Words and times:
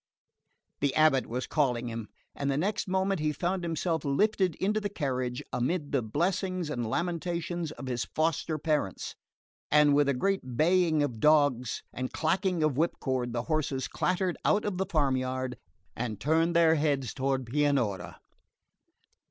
The 0.79 0.95
abate 0.97 1.27
was 1.27 1.45
calling 1.45 1.87
him, 1.87 2.07
and 2.33 2.49
the 2.49 2.57
next 2.57 2.87
moment 2.87 3.19
he 3.19 3.31
found 3.31 3.63
himself 3.63 4.03
lifted 4.03 4.55
into 4.55 4.79
the 4.81 4.89
carriage, 4.89 5.43
amid 5.53 5.91
the 5.91 6.01
blessings 6.01 6.71
and 6.71 6.89
lamentations 6.89 7.71
of 7.73 7.85
his 7.85 8.03
foster 8.05 8.57
parents; 8.57 9.15
and 9.69 9.93
with 9.93 10.09
a 10.09 10.15
great 10.15 10.57
baying 10.57 11.03
of 11.03 11.19
dogs 11.19 11.83
and 11.93 12.11
clacking 12.11 12.63
of 12.63 12.77
whipcord 12.77 13.31
the 13.31 13.43
horses 13.43 13.87
clattered 13.87 14.39
out 14.43 14.65
of 14.65 14.79
the 14.79 14.87
farmyard, 14.89 15.55
and 15.95 16.19
turned 16.19 16.55
their 16.55 16.73
heads 16.73 17.13
toward 17.13 17.45
Pianura. 17.45 18.19